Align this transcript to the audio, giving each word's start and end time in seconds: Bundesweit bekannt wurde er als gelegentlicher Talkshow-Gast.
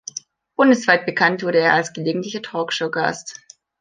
Bundesweit 0.57 1.05
bekannt 1.05 1.43
wurde 1.43 1.59
er 1.59 1.73
als 1.75 1.93
gelegentlicher 1.93 2.41
Talkshow-Gast. 2.41 3.39